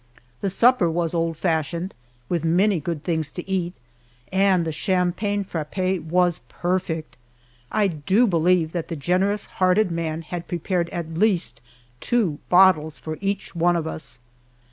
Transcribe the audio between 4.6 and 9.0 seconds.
the champagne frappe was perfect. I do believe that the